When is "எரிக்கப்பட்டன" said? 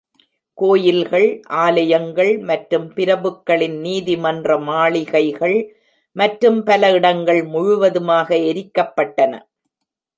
8.51-9.33